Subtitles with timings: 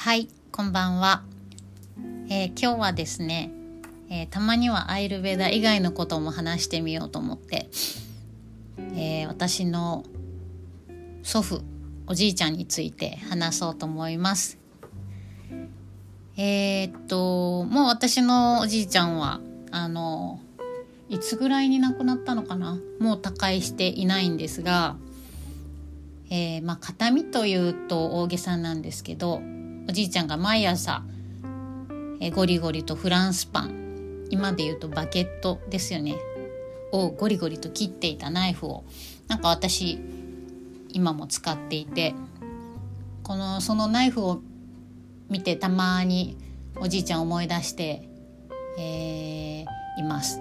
[0.00, 1.24] はいこんばんは、
[2.30, 3.50] えー、今日はですね、
[4.08, 7.68] えー、たまにはアイルベダ以外のことも話してみようと思って、
[8.94, 10.04] えー、私の
[11.24, 11.62] 祖父
[12.06, 14.56] おじいちゃんについて話そうと思います。
[16.36, 19.40] え、っともう私のおじいちゃんは
[19.72, 20.38] あの
[21.08, 22.78] いつぐらいに亡くなったのかな？
[23.00, 24.94] もう他界していないんですが、
[26.30, 29.42] え、まあ形見というと大げさなんですけど
[29.88, 31.02] おじいちゃんが毎朝、
[32.20, 36.16] え、ゴリゴリとフランスパン今で言うとバケットですよね
[36.92, 38.84] をゴリゴリと切っていたナイフを
[39.28, 39.98] なんか私
[40.90, 42.14] 今も使っていて
[43.22, 44.42] このそのナイフを
[45.30, 46.36] 見てたまに
[46.76, 48.08] おじいちゃん思い出して、
[48.78, 50.40] えー、います。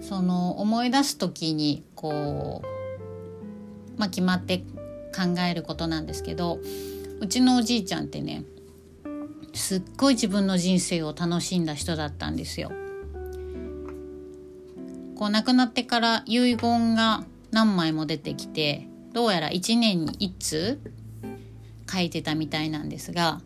[0.00, 4.62] その思い出す時にこう、まあ、決まって
[5.12, 6.58] 考えることなんですけど
[7.20, 8.44] うちのおじいちゃんってね
[9.54, 12.72] すっごい自分の人生を楽しんだ人だったんですよ。
[15.16, 20.80] こう亡くなってから遺言が何枚も出てきてどうやら1年に1通
[21.92, 23.40] 書いてたみたいなんですが、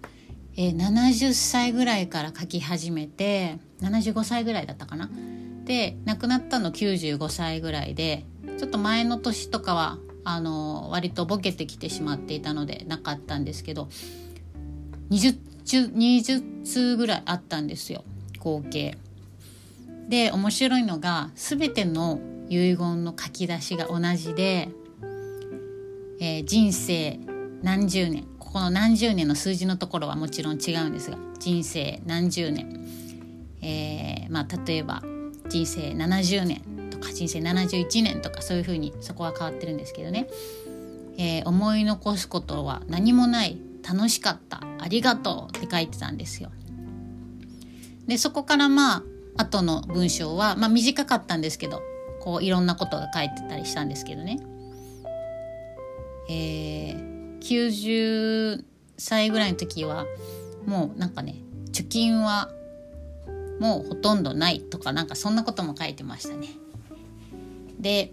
[0.57, 5.11] えー、70歳ぐらいから書き始めて75歳ぐらいだったかな。
[5.65, 8.25] で亡くなったの95歳ぐらいで
[8.57, 9.99] ちょっと前の年とかは
[10.29, 13.89] あの割とボケてきてしまっていたのでなかったんですけど
[15.11, 15.39] 20,
[15.95, 18.05] 20通ぐらいあったんですよ
[18.41, 18.99] 合計。
[20.09, 22.19] で面白いのが全ての
[22.49, 24.69] 遺言の書き出しが同じで、
[26.21, 27.21] えー、人生
[27.63, 32.85] 何十年ここの何十年の数字のところはもちろん違うんですが人生何十年、
[33.63, 35.03] えー、まあ例えば
[35.49, 36.76] 人生70年
[37.07, 40.29] か人生71年とかそういうふうにそこは変わってるんですけどね、
[41.19, 43.59] えー、思い残すことは何もない
[43.89, 46.51] 楽しかったありがとうって書いてたんですよ。
[48.07, 49.03] でそこからまあ
[49.43, 51.83] 後の文章は、まあ、短かったんですけど
[52.21, 54.39] こういろんなことが書いてたりしたんですけどね。
[56.29, 58.65] えー、90
[58.97, 60.07] 歳ぐらいの時は
[60.67, 61.37] もうなんかね
[61.73, 62.51] 貯金は
[63.61, 66.49] もうほとんどないとかなんかそんなことも書いてましたね。
[67.79, 68.13] で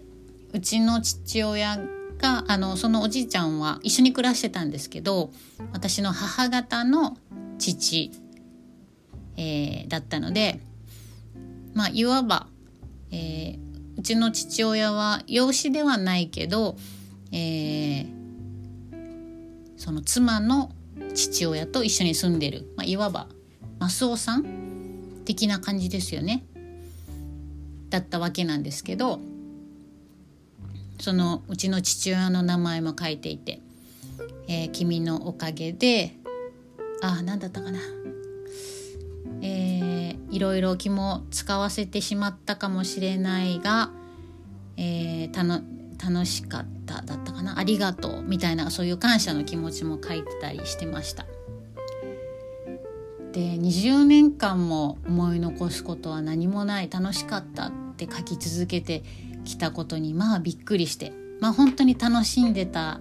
[0.52, 1.78] うちの父親
[2.18, 5.30] があのそのおじいちゃんは一緒に暮らしてたんですけど
[5.72, 7.16] 私の母方の
[7.58, 8.12] 父、
[9.36, 10.60] えー、だったので
[11.74, 12.46] まあいわば、
[13.10, 13.58] えー、
[13.98, 16.76] うちの父親は養子ではないけど、
[17.32, 18.06] えー、
[19.76, 20.70] その妻の
[21.14, 23.28] 父親と一緒に住んでる、まあ、いわば
[23.78, 26.44] マスオさん的な感じですよね。
[27.90, 29.20] だったわけなんですけど
[31.00, 33.60] そのうちの父親の名前も書いていて
[34.48, 36.16] 「えー、君のおかげで」
[37.02, 37.78] あ何だったかな。
[39.42, 43.90] えー、いろいろ気も使わせてしまったかもしれないが、
[44.78, 45.60] えー、たの
[46.02, 47.58] 楽しかっただったかな。
[47.58, 51.26] ありがとうみたいなそういう感謝の気持ちも書いてたりしてました。
[53.32, 56.88] で20年間も思い残すことは何もない。
[56.90, 59.02] 楽しかったって書き続けて
[59.44, 61.12] きたことにまあびっくりして。
[61.40, 63.00] まあ本当に楽しんでた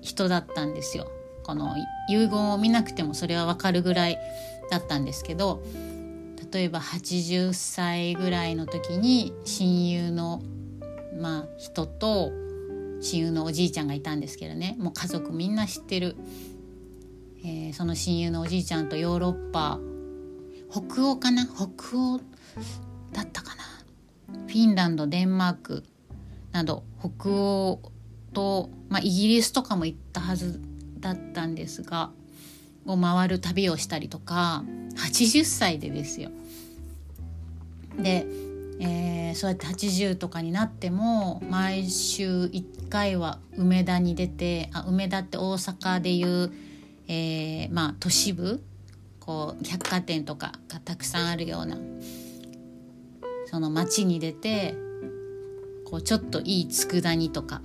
[0.00, 1.10] 人だったんですよ。
[1.42, 1.76] この
[2.08, 4.18] 遺言を見なくてもそれはわかるぐらい
[4.70, 5.62] だったんですけど
[6.52, 10.42] 例えば80歳ぐらいの時に親友の、
[11.20, 12.32] まあ、人と
[13.00, 14.74] 親友のおじいちゃんがいたんですけどね。
[14.78, 16.16] もう家族みんな知ってる。
[17.44, 19.78] えー、その親友のおじいちゃんとヨーロッパ
[20.70, 21.46] 北欧かな？
[21.46, 22.20] 北欧
[23.12, 23.62] だったかな？
[24.28, 25.84] フィンランドデンマーク
[26.52, 27.92] など北欧
[28.32, 30.60] と、まあ、イギリスとかも行ったはず
[31.00, 32.10] だったんですが
[32.86, 34.64] を回る旅をしたりとか
[34.96, 36.30] 80歳でですよ。
[37.98, 38.26] で、
[38.80, 46.52] えー、そうやって80とかになっても毎週1回は梅田に出てあ梅田って大阪でいう
[47.08, 48.62] えー、まあ都市部
[49.20, 51.76] こう百貨店とかがたくさんあるような
[53.46, 54.74] その街に出て
[55.84, 57.62] こうちょっといい佃煮とか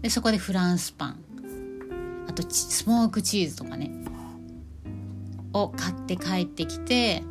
[0.00, 1.18] でそこでフランスパン
[2.28, 3.90] あとスモークチーズとかね
[5.52, 7.22] を買って帰ってきて、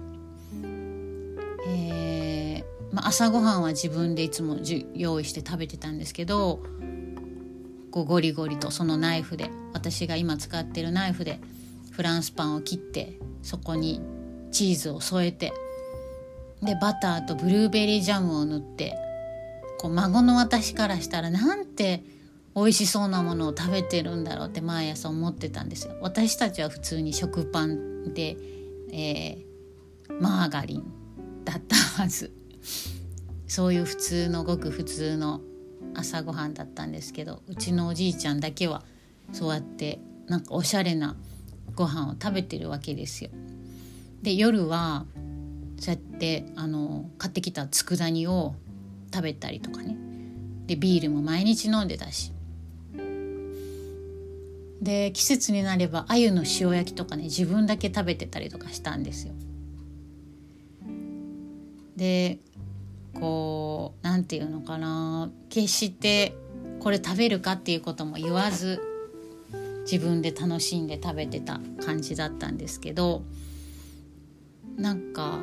[1.67, 6.59] えーまあ、朝ごはんは自分でいつもじ用意して食べてたんですけど
[7.89, 11.39] こうゴリゴリとそのナイフで私が今使ってるナイフで
[11.89, 14.01] フランスパンを切ってそこに
[14.51, 15.51] チーズを添えて
[16.61, 18.97] でバターとブルーベリージャムを塗って
[19.79, 22.03] こう孫の私からしたらなんて
[22.55, 25.95] 美味しそうなものを食べてるんだろうって毎朝思ってたんですよ。
[26.01, 28.35] 私たちは普通に食パンで、
[28.91, 30.83] えー、マーガリン
[31.45, 32.31] だったはず
[33.47, 35.41] そういう普通のごく普通の
[35.93, 38.83] 朝ごはんだったんですけどうちのおじいちゃんだけは
[39.33, 41.15] そうやってなんかおしゃれな
[41.75, 43.29] ご飯を食べてるわけですよ。
[44.21, 45.05] で夜は
[45.81, 48.53] そうやってあの買ってきた佃煮を
[49.11, 49.97] 食べたりとかね
[50.67, 52.31] でビールも毎日飲んでたし
[54.79, 59.33] で季節になれば鮎の塩焼きとかね自分だけ食べてたりとかしたんですよ。
[61.95, 62.37] で
[63.19, 66.35] こう何て言うのかな決して
[66.79, 68.81] これ食べるかっていうことも言わず
[69.91, 73.23] 自分で楽しんで食べてた感じだったんですけど
[74.77, 75.41] なんか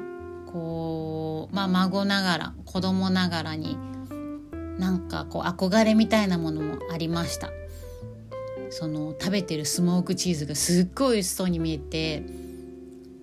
[0.52, 3.76] こうまあ孫ながら子供ながらに
[4.78, 7.50] なんかこう憧れみたいなものもありました。
[8.70, 12.22] その食べてるスモークチーズがすっごい美味しそうに見えて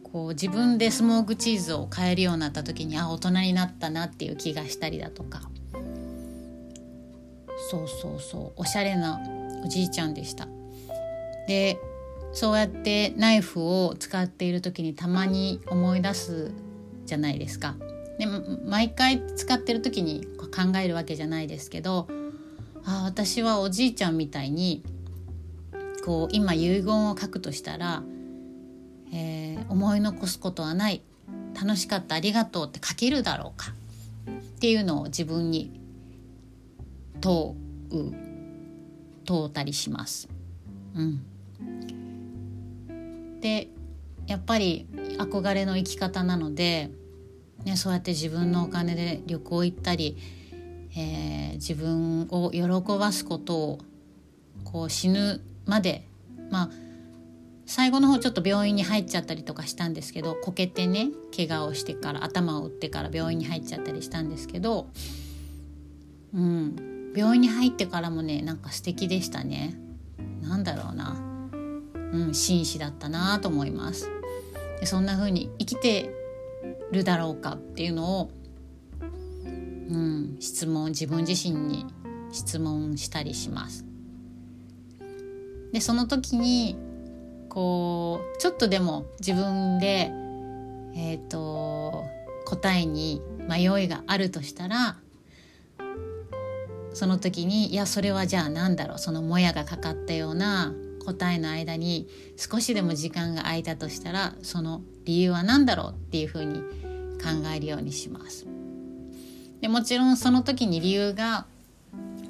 [0.03, 5.41] こう自分でスモークチーズを買えるようになった時にあ大人になったなっていう気がしたりだとか。
[7.69, 8.61] そうそうそう。
[8.61, 9.19] おしゃれな
[9.63, 10.47] おじいちゃんでした。
[11.47, 11.77] で
[12.33, 16.51] そうやってナイフを使っている時にたまに思い出す
[17.05, 17.75] じゃないですか。
[18.17, 22.07] で毎回使ってる時に考えるわけじゃないですけど
[22.85, 24.83] あ私はおじいちゃんみたいに
[26.05, 28.03] こう今遺言を書くとしたら、
[29.11, 31.01] えー、思い残すことはない
[31.59, 33.73] 楽しかったありがとうって書けるだろうか
[34.29, 35.79] っていうのを自分に
[37.21, 37.55] 問
[37.89, 38.13] う
[39.25, 40.29] 問うたりします。
[40.95, 41.21] うん、
[43.41, 43.67] で
[44.27, 44.87] やっぱり
[45.17, 46.89] 憧れの生き方なので、
[47.63, 50.17] ね、そうやって自分のお金で旅行行ったり、
[50.97, 53.79] えー、自分を喜ばすことを
[54.63, 56.07] こう死ぬまで
[56.49, 56.69] まあ
[57.65, 64.87] 最後の方ちょっと病院に入っちゃったりとかしたんですけどこけてね怪我をしてから頭を打ってから病院に入っちゃったりしたんですけど、
[66.33, 69.75] うん、病院に入ってからもねなんか素敵でしたね。
[70.41, 71.17] なんだろうな、
[72.11, 74.14] うん、紳士だったなと思います。
[74.79, 76.09] でそんな風に生きて
[76.91, 78.31] るだろうかっていうのを、
[79.01, 81.85] うん、質問自分自身に
[82.31, 83.85] 質問したりします。
[85.71, 86.77] でその時に
[87.49, 90.11] こうちょっとでも自分で、
[90.95, 92.05] えーと、
[92.45, 94.97] 答えに迷いがあるとしたら
[96.93, 100.73] その時にいやそれはじゃあ何だろうそのもやがかかったような
[101.05, 102.07] 答えの間に
[102.37, 106.59] 少しでも時間が空いたとしたらその理由は何だろうっていうふうに
[107.21, 108.45] 考えるようにします。
[109.61, 111.45] でもちろんその時に理由が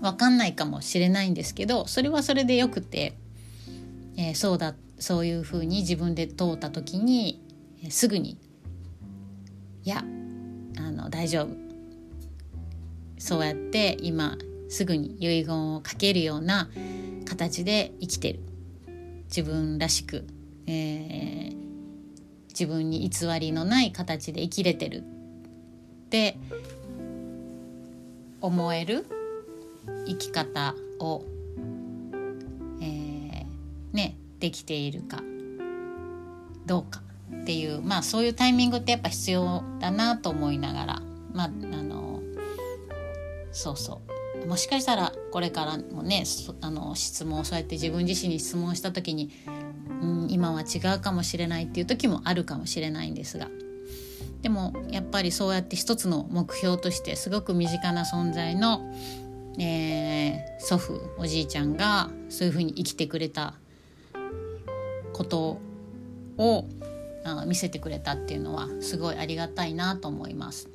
[0.01, 3.17] 分かんないかもしれないんですけどそれはそれでよくて、
[4.17, 7.41] えー、そうだそういうふうに自分で通った時に、
[7.83, 8.37] え、すぐに
[9.83, 10.05] 「いや
[10.77, 11.49] あの大丈夫」
[13.17, 14.37] そうやって今
[14.69, 16.69] すぐに遺言をかけるような
[17.25, 18.39] 形で生きてる
[19.35, 20.25] 自分らしく、
[20.65, 21.55] えー、
[22.47, 25.03] 自分に偽りのない形で生きれてる。
[26.05, 26.37] って
[28.39, 29.05] 思える
[30.07, 31.23] 生き方を、
[32.79, 33.45] えー、
[33.91, 35.21] ねできているか
[36.65, 37.01] どうか
[37.41, 41.01] っていうまあそういうタイミングってやっぱ必要だなと思いながら
[41.33, 41.49] まああ
[41.83, 42.21] の
[43.51, 44.14] そうそう。
[44.47, 46.23] もしかしたらこれからもね
[46.61, 49.31] あの質問をそうやって自分自身に質問した時に、
[50.01, 53.49] うん、今は違うかもしれないっていう時もあるかもしれないんですが
[54.41, 58.93] でもやっぱりそうやって一つの目標としてすごく身近な存在の、
[59.59, 63.55] えー、祖父おじいちゃんがそういうふうに生きてくれた
[65.13, 65.59] こと
[66.37, 66.65] を
[67.47, 70.74] 見せてくれたっていうのはすごいありがたいなと思います。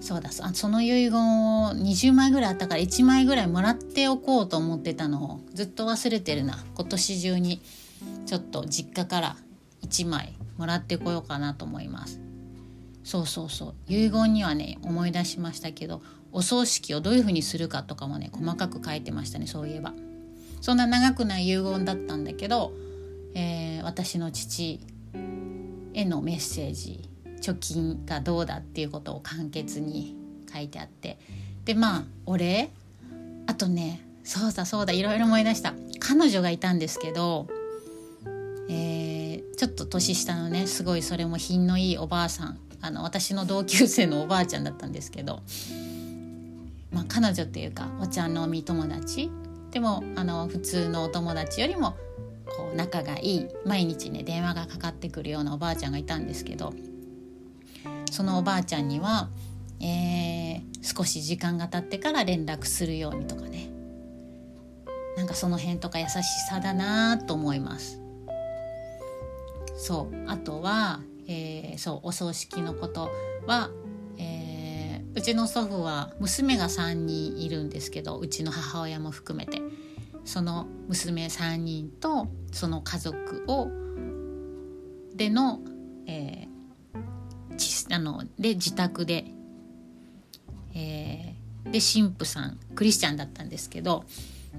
[0.00, 6.64] そうだその遺言を20枚ぐらいあったから1枚ぐらいもらっておこうと思ってたのをずっと忘れてるな。
[6.76, 7.60] 今年中に
[8.26, 9.36] ちょっと実家から
[9.82, 12.20] 1枚もらってこようかなと思います。
[13.02, 13.74] そうそうそう。
[13.88, 16.00] 遺言にはね思い出しましたけど
[16.30, 19.92] お葬式をどういうふうにするかとかもね細かく書いてましたねそういえば。
[20.60, 22.72] そんな長くない遺言だったんだけど、
[23.34, 24.80] えー、私の父
[25.94, 27.08] へのメッセージ
[27.40, 30.16] 貯金がどうだっていうことを簡潔に
[30.52, 31.18] 書いてあって。
[31.64, 32.70] でまあお礼
[33.46, 35.74] あとねそうだそうだいろいろ思い出した。
[36.00, 37.46] 彼女がいたんですけど、
[38.68, 45.42] えー、ちょっと年下のねすごいそれも品のいいおばあさんあの私の同級生のおばあちゃんだったんですけど
[46.92, 49.30] まあ、彼女っていうかお茶飲み友達。
[49.70, 51.94] でもあの普通のお友達よりも
[52.46, 56.72] こう仲がいい毎日ね電話がかかってくるようなおばあちゃんがいたんですけど
[58.12, 59.28] そのおばあちゃんには、
[59.80, 63.70] えー、少し時間が経ってから連絡するようにとかね。
[65.16, 68.00] なんかその辺とか優しさだなと思います。
[69.76, 70.30] そう。
[70.30, 73.10] あとは、えー、そうお葬式のこと
[73.46, 73.70] は、
[74.18, 79.60] えー、うちの祖父は娘が3人いるんですけどうちの母親も含めて。
[80.28, 83.68] その娘3人とその家族を
[85.14, 85.60] での,、
[86.06, 86.47] え、
[87.90, 89.24] あので自宅で、
[90.74, 94.04] えー、で神父さんクリスチャンだったんですけど、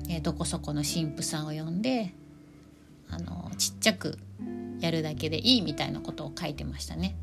[0.10, 2.14] えー、どこそこの神父さんを呼んで
[3.10, 4.18] あのちっちゃく
[4.80, 7.16] やるだけでいいみたいなことを書いてましたね。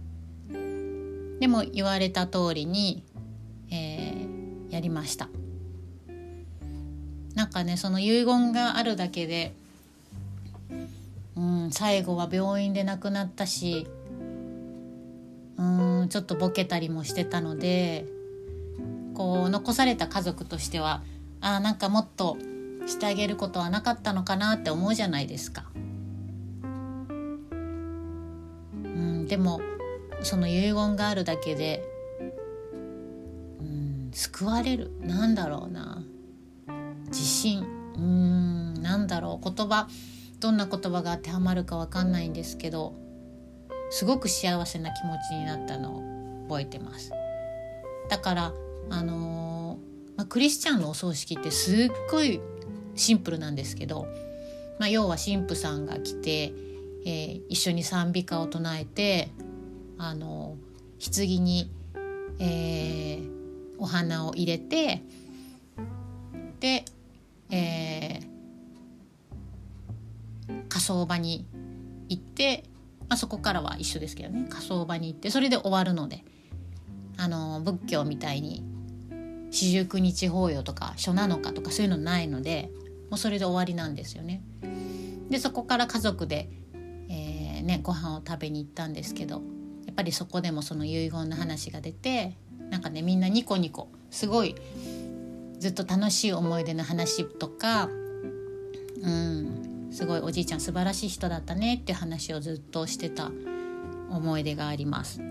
[1.40, 3.02] でも言われた通りに、
[3.70, 5.28] えー、やりました。
[7.34, 9.52] なんかねその遺言があるだけで、
[11.36, 13.86] うん、最後は病院で亡くなったし
[15.58, 15.62] う
[16.04, 18.06] んちょっとボケたりもしてたので
[19.14, 21.02] こう残された家族としては
[21.40, 22.36] あなんかもっと
[22.86, 25.64] してあげることはなかったのかなって思うじゃないですか。
[28.84, 29.60] うん、でも
[30.22, 31.82] その遺言があるだけで、
[33.60, 34.92] うん、救われる。
[35.00, 36.02] なんだろうな。
[37.08, 37.66] 自信。
[37.96, 39.50] うんなんだろう。
[39.52, 39.88] 言葉
[40.40, 42.94] どんな言葉が当てはまるか分かんないんですけど
[43.96, 46.02] すごく幸せな気持ちになったのを
[46.50, 47.12] 覚えてます。
[48.10, 48.52] だから
[48.90, 52.42] あのー、まあ、クリスチャンのお葬式ってすっごい
[52.94, 54.06] シンプルなんですけど、
[54.78, 56.52] まあ、要は神父さんが来て、
[57.06, 59.30] えー、一緒に賛美歌を唱えて
[59.96, 61.72] あのー、棺に、
[62.38, 63.30] えー、
[63.78, 65.02] お花を入れて
[66.60, 66.84] で
[67.48, 71.46] えー、火葬場に
[72.10, 72.64] 行って、
[73.08, 76.24] まあ、そこからは一緒ですけどね火葬場に行ってそれで終わるので
[77.16, 78.64] あの仏教みたいに
[79.50, 82.70] 四十九日法要とか書なのかとかそういうのないので
[83.10, 84.42] もうそれで終わりなんですよね。
[85.30, 86.50] でそこから家族で、
[87.08, 89.42] えーね、ご飯を食べに行ったんですけど
[89.86, 92.36] やっぱりそこでもその遺言の話が出て
[92.70, 94.54] なんかねみんなニコニコすごい
[95.58, 97.88] ずっと楽しい思い出の話とか
[99.02, 103.30] うんすごいおじいちゃん素晴らしい人だったねって話をずっとしてた
[104.10, 105.22] 思い出があります。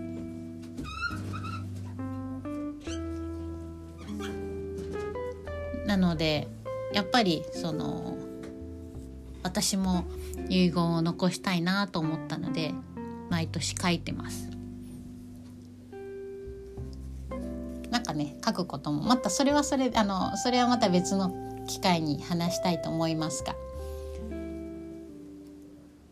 [5.86, 6.48] なので
[6.92, 8.18] やっぱりその
[9.44, 10.04] 私も
[10.48, 12.74] 遺言を残したいなと思ったので
[13.30, 14.50] 毎年書いてます。
[17.92, 21.32] なんかね書くこともまたそれはそれあのそれはまた別の
[21.68, 23.54] 機会に話したいと思いますが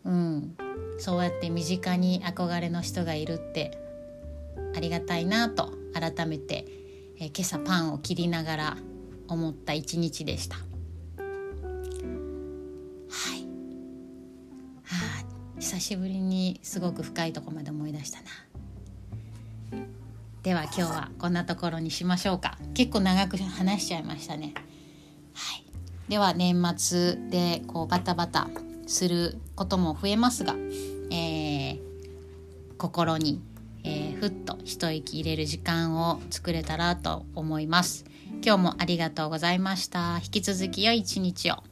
[0.04, 0.56] うん。
[0.99, 3.78] そうやって身近に憧れの人がいるって
[4.76, 6.66] ありがたいなと改めて、
[7.18, 8.76] え今朝パンを切りながら
[9.28, 10.56] 思った一日でした。
[10.56, 10.62] は
[13.37, 13.42] い、
[14.82, 14.96] は
[15.56, 18.25] あ、久しぶりにすごく深いとこまで思い出したな。
[20.42, 22.58] では今日はこんなところにしましょうか。
[22.75, 24.52] 結構長く話しちゃいましたね。
[25.32, 25.64] はい。
[26.08, 28.49] では年末でこうバタバタ
[28.87, 30.55] することも増えますが、
[31.11, 31.79] えー、
[32.79, 33.41] 心に、
[33.85, 38.05] えー、ふっと一息入れる時間を作れたらと思います。
[38.45, 40.19] 今日もありがとうございました。
[40.23, 41.62] 引き続き良い一日を。